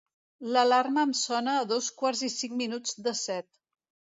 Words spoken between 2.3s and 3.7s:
i cinc minuts de set.